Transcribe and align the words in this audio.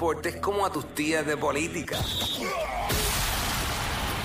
deportes 0.00 0.36
como 0.36 0.64
a 0.64 0.72
tus 0.72 0.94
tías 0.94 1.26
de 1.26 1.36
política. 1.36 1.98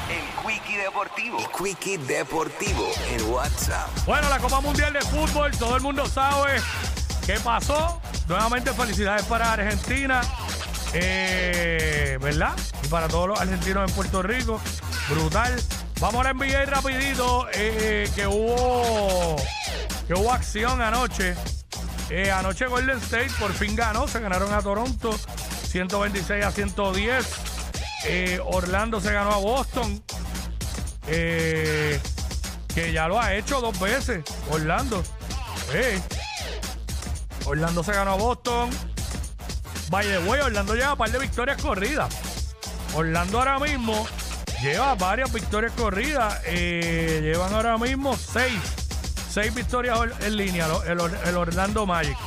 El 0.10 0.24
Quickie 0.42 0.78
Deportivo. 0.78 1.38
El 1.38 1.48
Quickie 1.52 1.98
Deportivo 1.98 2.88
en 3.10 3.30
WhatsApp. 3.30 3.90
Bueno, 4.06 4.30
la 4.30 4.40
Copa 4.40 4.62
Mundial 4.62 4.94
de 4.94 5.02
Fútbol, 5.02 5.52
todo 5.52 5.76
el 5.76 5.82
mundo 5.82 6.06
sabe 6.06 6.62
qué 7.26 7.42
pasó. 7.42 8.00
Nuevamente 8.30 8.72
felicidades 8.72 9.24
para 9.24 9.52
Argentina, 9.52 10.22
eh, 10.94 12.18
¿verdad? 12.22 12.56
Y 12.82 12.88
para 12.88 13.10
todos 13.10 13.28
los 13.28 13.42
argentinos 13.42 13.90
en 13.90 13.96
Puerto 13.98 14.22
Rico. 14.22 14.62
Brutal. 15.10 15.62
Vamos 16.00 16.22
a 16.22 16.32
la 16.32 16.34
NBA 16.36 16.68
rapidito, 16.68 17.50
eh, 17.52 18.10
que 18.16 18.26
hubo 18.26 19.36
que 20.08 20.14
hubo 20.14 20.32
acción 20.32 20.82
anoche. 20.82 21.36
Eh, 22.10 22.32
anoche 22.32 22.66
Golden 22.68 23.00
State 23.00 23.32
por 23.40 23.52
fin 23.52 23.76
ganó, 23.76 24.08
se 24.08 24.22
ganaron 24.22 24.54
a 24.54 24.62
Toronto 24.62 25.20
126 25.76 26.46
a 26.46 26.52
110. 26.52 27.26
Eh, 28.06 28.40
Orlando 28.46 29.02
se 29.02 29.12
ganó 29.12 29.34
a 29.34 29.38
Boston, 29.40 30.02
eh, 31.08 32.00
que 32.74 32.94
ya 32.94 33.10
lo 33.10 33.20
ha 33.20 33.34
hecho 33.34 33.60
dos 33.60 33.78
veces. 33.78 34.24
Orlando. 34.50 35.04
Eh. 35.74 36.00
Orlando 37.46 37.84
se 37.84 37.92
ganó 37.92 38.12
a 38.14 38.16
Boston. 38.16 38.70
By 39.90 40.08
the 40.08 40.20
way, 40.20 40.40
Orlando 40.40 40.76
lleva 40.76 40.94
un 40.94 40.98
par 40.98 41.12
de 41.12 41.20
victorias 41.20 41.62
corridas. 41.62 42.16
Orlando 42.94 43.40
ahora 43.40 43.60
mismo 43.60 44.08
lleva 44.62 44.96
varias 44.96 45.34
victorias 45.34 45.74
corridas. 45.74 46.40
Eh, 46.46 47.20
llevan 47.22 47.54
ahora 47.54 47.78
mismo 47.78 48.16
seis. 48.16 48.58
Seis 49.30 49.54
victorias 49.54 49.98
or- 50.00 50.16
en 50.22 50.38
línea, 50.38 50.68
el, 50.88 51.02
el 51.26 51.36
Orlando 51.36 51.86
Magic. 51.86 52.18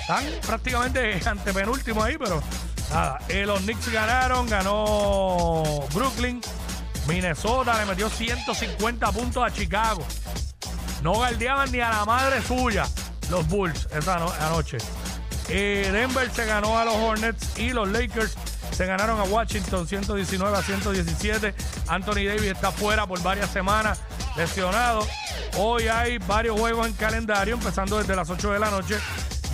Están 0.00 0.24
prácticamente 0.44 1.20
antepenúltimo 1.28 2.02
ahí, 2.02 2.18
pero 2.18 2.42
nada. 2.92 3.18
Eh, 3.28 3.44
los 3.46 3.60
Knicks 3.60 3.90
ganaron, 3.90 4.48
ganó 4.48 5.62
Brooklyn. 5.94 6.40
Minnesota 7.06 7.78
le 7.78 7.86
metió 7.86 8.08
150 8.08 9.10
puntos 9.12 9.42
a 9.44 9.52
Chicago. 9.52 10.06
No 11.02 11.18
galdeaban 11.18 11.70
ni 11.72 11.80
a 11.80 11.90
la 11.90 12.04
madre 12.04 12.40
suya 12.42 12.86
los 13.28 13.46
Bulls 13.48 13.88
esa 13.92 14.18
no- 14.18 14.32
anoche. 14.40 14.78
Eh, 15.48 15.88
Denver 15.92 16.30
se 16.32 16.46
ganó 16.46 16.78
a 16.78 16.84
los 16.84 16.94
Hornets 16.94 17.58
y 17.58 17.70
los 17.72 17.88
Lakers 17.88 18.34
se 18.70 18.86
ganaron 18.86 19.18
a 19.20 19.24
Washington 19.24 19.86
119 19.88 20.56
a 20.56 20.62
117. 20.62 21.54
Anthony 21.88 22.24
Davis 22.26 22.44
está 22.52 22.70
fuera 22.70 23.06
por 23.06 23.20
varias 23.22 23.50
semanas, 23.50 24.00
lesionado. 24.36 25.06
Hoy 25.58 25.88
hay 25.88 26.18
varios 26.18 26.58
juegos 26.58 26.86
en 26.86 26.92
calendario, 26.94 27.54
empezando 27.54 27.98
desde 27.98 28.14
las 28.14 28.30
8 28.30 28.52
de 28.52 28.58
la 28.60 28.70
noche. 28.70 28.96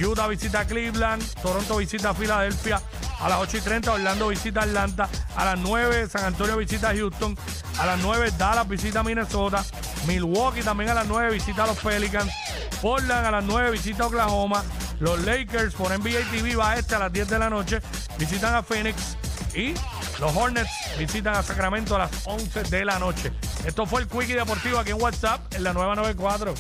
Utah 0.01 0.29
visita 0.29 0.65
Cleveland, 0.67 1.25
Toronto 1.43 1.79
visita 1.79 2.15
Filadelfia. 2.15 2.81
A 3.21 3.29
las 3.29 3.39
8 3.41 3.57
y 3.57 3.61
30 3.61 3.93
Orlando 3.93 4.29
visita 4.29 4.63
Atlanta. 4.63 5.09
A 5.37 5.45
las 5.45 5.59
9 5.59 6.09
San 6.09 6.25
Antonio 6.25 6.57
visita 6.57 6.95
Houston. 6.95 7.37
A 7.79 7.87
las 7.87 7.99
9 8.01 8.33
Dallas 8.39 8.69
visita 8.69 9.03
Minnesota. 9.03 9.65
Milwaukee 10.07 10.63
también 10.63 10.91
a 10.91 10.95
las 10.95 11.07
9 11.07 11.33
visita 11.33 11.65
a 11.65 11.67
los 11.67 11.79
Pelicans. 11.79 12.33
Portland 12.81 13.27
a 13.27 13.31
las 13.31 13.45
9 13.45 13.73
visita 13.73 14.07
Oklahoma. 14.07 14.63
Los 15.01 15.21
Lakers 15.25 15.75
por 15.75 15.97
NBA 15.97 16.31
TV 16.31 16.57
va 16.57 16.71
a 16.71 16.79
este 16.79 16.95
a 16.95 16.99
las 16.99 17.13
10 17.13 17.29
de 17.29 17.39
la 17.39 17.51
noche. 17.51 17.81
Visitan 18.19 18.55
a 18.55 18.63
Phoenix. 18.63 19.17
Y 19.55 19.75
los 20.21 20.37
Hornets 20.37 20.71
visitan 20.99 21.35
a 21.35 21.43
Sacramento 21.43 21.97
a 21.97 22.01
las 22.01 22.11
11 22.27 22.65
de 22.65 22.85
la 22.85 22.99
noche. 22.99 23.33
Esto 23.65 23.87
fue 23.87 24.03
el 24.03 24.09
Quickie 24.09 24.35
Deportivo 24.35 24.79
aquí 24.79 24.91
en 24.91 25.01
WhatsApp 25.01 25.53
en 25.55 25.65
la 25.65 25.73
nueva 25.73 25.95
94. 25.97 26.55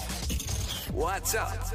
WhatsApp 0.92 1.72